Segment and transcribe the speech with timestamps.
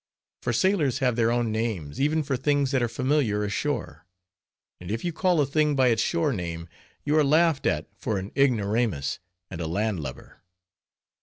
[0.41, 4.07] For sailors have their own names, even for things that are familiar ashore;
[4.79, 6.67] and if you call a thing by its shore name,
[7.03, 9.19] you are laughed at for an ignoramus
[9.51, 10.41] and a landlubber.